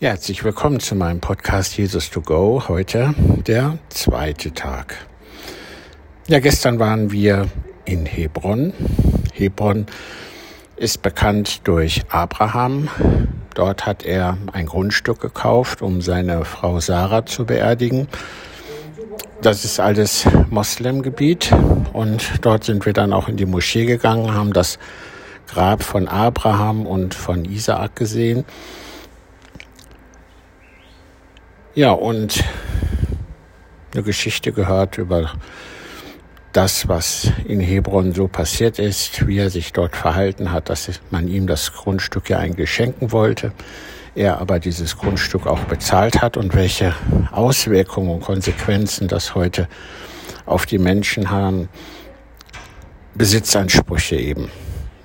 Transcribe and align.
Ja, 0.00 0.10
herzlich 0.10 0.42
willkommen 0.42 0.80
zu 0.80 0.96
meinem 0.96 1.20
Podcast 1.20 1.78
Jesus 1.78 2.10
to 2.10 2.20
Go. 2.20 2.64
Heute 2.66 3.14
der 3.46 3.78
zweite 3.90 4.52
Tag. 4.52 4.96
Ja, 6.26 6.40
gestern 6.40 6.80
waren 6.80 7.12
wir 7.12 7.46
in 7.84 8.04
Hebron. 8.04 8.72
Hebron 9.32 9.86
ist 10.74 11.00
bekannt 11.02 11.60
durch 11.68 12.02
Abraham. 12.08 12.88
Dort 13.54 13.86
hat 13.86 14.04
er 14.04 14.36
ein 14.52 14.66
Grundstück 14.66 15.20
gekauft, 15.20 15.80
um 15.80 16.00
seine 16.02 16.44
Frau 16.44 16.80
Sarah 16.80 17.24
zu 17.24 17.46
beerdigen. 17.46 18.08
Das 19.42 19.64
ist 19.64 19.78
alles 19.78 20.26
Moslemgebiet 20.50 21.52
und 21.92 22.44
dort 22.44 22.64
sind 22.64 22.84
wir 22.84 22.94
dann 22.94 23.12
auch 23.12 23.28
in 23.28 23.36
die 23.36 23.46
Moschee 23.46 23.86
gegangen, 23.86 24.34
haben 24.34 24.52
das 24.52 24.80
Grab 25.46 25.84
von 25.84 26.08
Abraham 26.08 26.84
und 26.84 27.14
von 27.14 27.44
Isaak 27.44 27.94
gesehen 27.94 28.44
ja, 31.74 31.92
und 31.92 32.44
eine 33.92 34.02
Geschichte 34.02 34.52
gehört 34.52 34.98
über 34.98 35.32
das, 36.52 36.88
was 36.88 37.32
in 37.46 37.60
Hebron 37.60 38.12
so 38.12 38.28
passiert 38.28 38.78
ist, 38.78 39.26
wie 39.26 39.38
er 39.38 39.50
sich 39.50 39.72
dort 39.72 39.96
verhalten 39.96 40.52
hat, 40.52 40.68
dass 40.70 40.88
man 41.10 41.26
ihm 41.26 41.46
das 41.46 41.72
Grundstück 41.72 42.30
ja 42.30 42.38
eigentlich 42.38 42.72
schenken 42.72 43.10
wollte, 43.10 43.52
er 44.14 44.40
aber 44.40 44.60
dieses 44.60 44.96
Grundstück 44.96 45.46
auch 45.46 45.60
bezahlt 45.60 46.22
hat 46.22 46.36
und 46.36 46.54
welche 46.54 46.94
Auswirkungen 47.32 48.10
und 48.10 48.20
Konsequenzen 48.20 49.08
das 49.08 49.34
heute 49.34 49.68
auf 50.46 50.66
die 50.66 50.78
Menschen 50.78 51.30
haben. 51.30 51.68
Besitzansprüche 53.14 54.16
eben. 54.16 54.50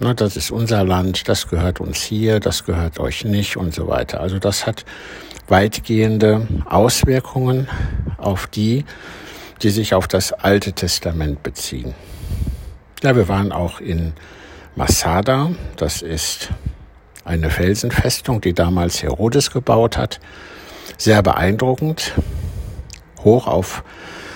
Das 0.00 0.36
ist 0.36 0.52
unser 0.52 0.84
Land, 0.84 1.28
das 1.28 1.48
gehört 1.48 1.80
uns 1.80 2.00
hier, 2.00 2.38
das 2.38 2.64
gehört 2.64 3.00
euch 3.00 3.24
nicht 3.24 3.56
und 3.56 3.74
so 3.74 3.88
weiter. 3.88 4.20
Also 4.20 4.38
das 4.38 4.64
hat 4.64 4.84
weitgehende 5.48 6.46
Auswirkungen 6.66 7.68
auf 8.16 8.46
die, 8.46 8.84
die 9.62 9.70
sich 9.70 9.94
auf 9.94 10.06
das 10.06 10.32
Alte 10.32 10.72
Testament 10.72 11.42
beziehen. 11.42 11.94
Ja, 13.02 13.16
wir 13.16 13.28
waren 13.28 13.50
auch 13.50 13.80
in 13.80 14.12
Masada, 14.76 15.50
das 15.76 16.02
ist 16.02 16.50
eine 17.24 17.50
Felsenfestung, 17.50 18.40
die 18.40 18.54
damals 18.54 19.02
Herodes 19.02 19.50
gebaut 19.50 19.96
hat. 19.96 20.20
Sehr 20.96 21.22
beeindruckend, 21.22 22.12
hoch 23.24 23.48
auf 23.48 23.82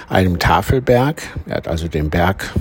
einem 0.08 0.38
Tafelberg. 0.38 1.22
Er 1.46 1.56
hat 1.56 1.68
also 1.68 1.88
den 1.88 2.10
Berg 2.10 2.52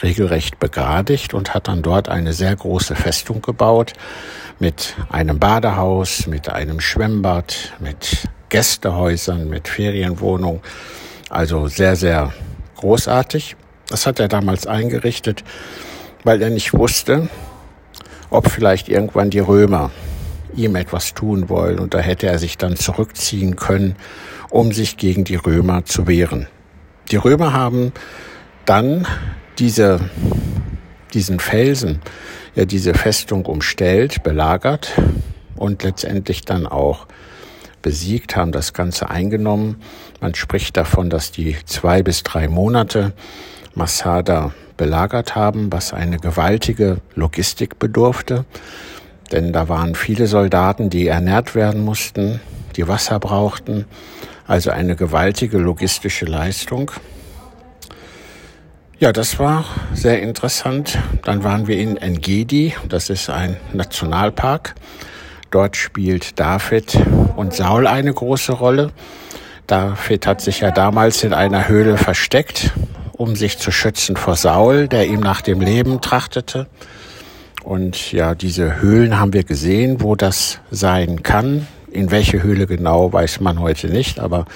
regelrecht 0.00 0.58
begradigt 0.58 1.34
und 1.34 1.54
hat 1.54 1.68
dann 1.68 1.82
dort 1.82 2.08
eine 2.08 2.32
sehr 2.32 2.54
große 2.54 2.94
Festung 2.94 3.42
gebaut 3.42 3.92
mit 4.58 4.94
einem 5.10 5.38
Badehaus, 5.38 6.26
mit 6.26 6.48
einem 6.48 6.80
Schwimmbad, 6.80 7.72
mit 7.80 8.28
Gästehäusern, 8.48 9.48
mit 9.48 9.68
Ferienwohnungen. 9.68 10.60
Also 11.28 11.66
sehr, 11.66 11.96
sehr 11.96 12.32
großartig. 12.76 13.56
Das 13.88 14.06
hat 14.06 14.20
er 14.20 14.28
damals 14.28 14.66
eingerichtet, 14.66 15.42
weil 16.24 16.40
er 16.42 16.50
nicht 16.50 16.72
wusste, 16.72 17.28
ob 18.30 18.50
vielleicht 18.50 18.88
irgendwann 18.88 19.30
die 19.30 19.40
Römer 19.40 19.90
ihm 20.54 20.76
etwas 20.76 21.14
tun 21.14 21.48
wollen. 21.48 21.78
Und 21.78 21.94
da 21.94 21.98
hätte 21.98 22.26
er 22.26 22.38
sich 22.38 22.58
dann 22.58 22.76
zurückziehen 22.76 23.56
können, 23.56 23.96
um 24.50 24.72
sich 24.72 24.96
gegen 24.96 25.24
die 25.24 25.36
Römer 25.36 25.84
zu 25.84 26.06
wehren. 26.06 26.46
Die 27.10 27.16
Römer 27.16 27.52
haben 27.52 27.92
dann 28.64 29.06
diese, 29.58 30.00
diesen 31.12 31.40
Felsen, 31.40 32.00
ja 32.54 32.64
diese 32.64 32.94
Festung 32.94 33.46
umstellt, 33.46 34.22
belagert 34.22 34.92
und 35.56 35.82
letztendlich 35.82 36.42
dann 36.44 36.66
auch 36.66 37.06
besiegt, 37.82 38.36
haben 38.36 38.52
das 38.52 38.72
Ganze 38.72 39.10
eingenommen. 39.10 39.76
Man 40.20 40.34
spricht 40.34 40.76
davon, 40.76 41.10
dass 41.10 41.32
die 41.32 41.56
zwei 41.66 42.02
bis 42.02 42.22
drei 42.22 42.48
Monate 42.48 43.12
Masada 43.74 44.52
belagert 44.76 45.34
haben, 45.34 45.72
was 45.72 45.92
eine 45.92 46.18
gewaltige 46.18 46.98
Logistik 47.14 47.78
bedurfte. 47.78 48.44
Denn 49.30 49.52
da 49.52 49.68
waren 49.68 49.94
viele 49.94 50.26
Soldaten, 50.26 50.90
die 50.90 51.06
ernährt 51.06 51.54
werden 51.54 51.84
mussten, 51.84 52.40
die 52.76 52.86
Wasser 52.86 53.18
brauchten. 53.18 53.86
Also 54.46 54.70
eine 54.70 54.96
gewaltige 54.96 55.58
logistische 55.58 56.26
Leistung. 56.26 56.90
Ja, 59.02 59.12
das 59.12 59.40
war 59.40 59.64
sehr 59.94 60.22
interessant. 60.22 60.96
Dann 61.24 61.42
waren 61.42 61.66
wir 61.66 61.76
in 61.76 61.96
Engedi, 61.96 62.72
das 62.88 63.10
ist 63.10 63.30
ein 63.30 63.56
Nationalpark. 63.72 64.76
Dort 65.50 65.76
spielt 65.76 66.38
David 66.38 66.96
und 67.34 67.52
Saul 67.52 67.88
eine 67.88 68.14
große 68.14 68.52
Rolle. 68.52 68.92
David 69.66 70.28
hat 70.28 70.40
sich 70.40 70.60
ja 70.60 70.70
damals 70.70 71.24
in 71.24 71.34
einer 71.34 71.66
Höhle 71.66 71.98
versteckt, 71.98 72.74
um 73.10 73.34
sich 73.34 73.58
zu 73.58 73.72
schützen 73.72 74.14
vor 74.14 74.36
Saul, 74.36 74.86
der 74.86 75.08
ihm 75.08 75.18
nach 75.18 75.40
dem 75.40 75.60
Leben 75.60 76.00
trachtete. 76.00 76.68
Und 77.64 78.12
ja, 78.12 78.36
diese 78.36 78.80
Höhlen 78.80 79.18
haben 79.18 79.32
wir 79.32 79.42
gesehen, 79.42 80.00
wo 80.00 80.14
das 80.14 80.60
sein 80.70 81.24
kann. 81.24 81.66
In 81.92 82.10
welche 82.10 82.42
Höhle 82.42 82.66
genau, 82.66 83.12
weiß 83.12 83.40
man 83.40 83.60
heute 83.60 83.88
nicht, 83.88 84.18
aber 84.18 84.46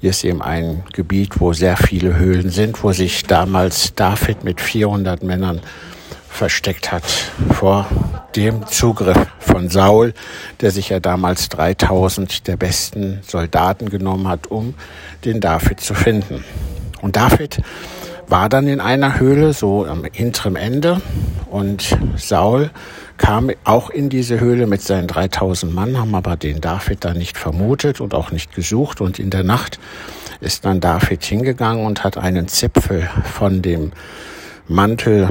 hier 0.00 0.10
ist 0.10 0.24
eben 0.24 0.42
ein 0.42 0.82
Gebiet, 0.92 1.40
wo 1.40 1.52
sehr 1.52 1.76
viele 1.76 2.16
Höhlen 2.16 2.50
sind, 2.50 2.82
wo 2.82 2.90
sich 2.90 3.22
damals 3.22 3.94
David 3.94 4.42
mit 4.42 4.60
400 4.60 5.22
Männern 5.22 5.60
versteckt 6.28 6.90
hat 6.90 7.04
vor 7.54 7.86
dem 8.34 8.66
Zugriff 8.66 9.26
von 9.38 9.68
Saul, 9.68 10.14
der 10.60 10.72
sich 10.72 10.88
ja 10.88 10.98
damals 10.98 11.48
3000 11.50 12.48
der 12.48 12.56
besten 12.56 13.20
Soldaten 13.22 13.88
genommen 13.88 14.26
hat, 14.26 14.48
um 14.48 14.74
den 15.24 15.40
David 15.40 15.80
zu 15.80 15.94
finden. 15.94 16.44
Und 17.02 17.16
David 17.16 17.62
war 18.30 18.48
dann 18.48 18.68
in 18.68 18.80
einer 18.80 19.18
Höhle, 19.18 19.52
so 19.52 19.84
am 19.84 20.04
hinteren 20.04 20.56
Ende. 20.56 21.00
Und 21.50 21.98
Saul 22.16 22.70
kam 23.16 23.50
auch 23.64 23.90
in 23.90 24.08
diese 24.08 24.38
Höhle 24.38 24.66
mit 24.66 24.82
seinen 24.82 25.08
3000 25.08 25.74
Mann, 25.74 25.98
haben 25.98 26.14
aber 26.14 26.36
den 26.36 26.60
David 26.60 27.04
da 27.04 27.12
nicht 27.12 27.36
vermutet 27.36 28.00
und 28.00 28.14
auch 28.14 28.30
nicht 28.30 28.54
gesucht. 28.54 29.00
Und 29.00 29.18
in 29.18 29.30
der 29.30 29.42
Nacht 29.42 29.80
ist 30.40 30.64
dann 30.64 30.80
David 30.80 31.24
hingegangen 31.24 31.84
und 31.84 32.04
hat 32.04 32.16
einen 32.16 32.46
Zipfel 32.46 33.08
von 33.24 33.62
dem 33.62 33.92
Mantel 34.68 35.30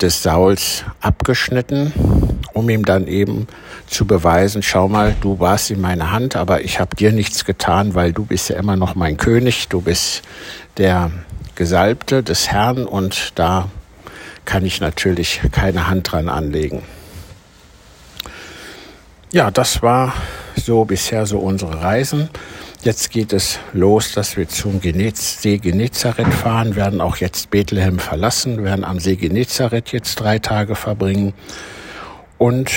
des 0.00 0.24
Sauls 0.24 0.84
abgeschnitten, 1.00 1.92
um 2.52 2.68
ihm 2.68 2.84
dann 2.84 3.06
eben 3.06 3.46
zu 3.86 4.06
beweisen, 4.06 4.60
schau 4.60 4.88
mal, 4.88 5.14
du 5.20 5.38
warst 5.38 5.70
in 5.70 5.80
meiner 5.80 6.10
Hand, 6.10 6.34
aber 6.34 6.62
ich 6.62 6.80
habe 6.80 6.96
dir 6.96 7.12
nichts 7.12 7.44
getan, 7.44 7.94
weil 7.94 8.12
du 8.12 8.24
bist 8.24 8.50
ja 8.50 8.56
immer 8.56 8.76
noch 8.76 8.96
mein 8.96 9.16
König, 9.16 9.68
du 9.68 9.80
bist 9.80 10.22
der 10.78 11.12
Gesalbte 11.54 12.22
des 12.22 12.50
Herrn 12.50 12.84
und 12.86 13.32
da 13.36 13.68
kann 14.44 14.64
ich 14.64 14.80
natürlich 14.80 15.40
keine 15.52 15.88
Hand 15.88 16.12
dran 16.12 16.28
anlegen. 16.28 16.82
Ja, 19.32 19.50
das 19.50 19.82
war 19.82 20.14
so 20.56 20.84
bisher 20.84 21.26
so 21.26 21.38
unsere 21.38 21.82
Reisen. 21.82 22.28
Jetzt 22.82 23.10
geht 23.10 23.32
es 23.32 23.58
los, 23.72 24.12
dass 24.12 24.36
wir 24.36 24.48
zum 24.48 24.80
See 25.14 25.58
Genezareth 25.58 26.32
fahren, 26.32 26.76
werden 26.76 27.00
auch 27.00 27.16
jetzt 27.16 27.50
Bethlehem 27.50 27.98
verlassen, 27.98 28.62
werden 28.62 28.84
am 28.84 29.00
See 29.00 29.16
Genezareth 29.16 29.92
jetzt 29.92 30.16
drei 30.16 30.38
Tage 30.38 30.74
verbringen 30.74 31.32
und 32.36 32.70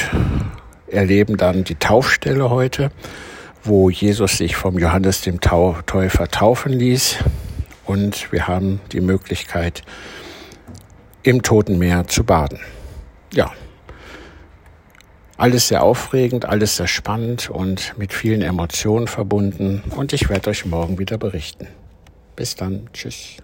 erleben 0.88 1.36
dann 1.38 1.64
die 1.64 1.76
Taufstelle 1.76 2.50
heute, 2.50 2.90
wo 3.64 3.90
Jesus 3.90 4.38
sich 4.38 4.56
vom 4.56 4.80
Johannes 4.80 5.22
dem 5.22 5.42
Täufer 5.42 6.28
taufen 6.30 6.72
ließ 6.72 7.18
und 7.88 8.32
wir 8.32 8.48
haben 8.48 8.80
die 8.92 9.02
Möglichkeit, 9.02 9.82
im 11.24 11.42
Toten 11.42 11.78
Meer 11.78 12.08
zu 12.08 12.24
baden. 12.24 12.60
Ja, 13.34 13.52
alles 15.38 15.68
sehr 15.68 15.84
aufregend, 15.84 16.46
alles 16.46 16.78
sehr 16.78 16.88
spannend 16.88 17.50
und 17.50 17.98
mit 17.98 18.14
vielen 18.14 18.42
Emotionen 18.42 19.08
verbunden 19.08 19.84
und 19.96 20.14
ich 20.14 20.30
werde 20.30 20.50
euch 20.50 20.66
morgen 20.66 20.98
wieder 20.98 21.18
berichten. 21.18 21.68
Bis 22.36 22.56
dann, 22.56 22.90
tschüss. 22.94 23.38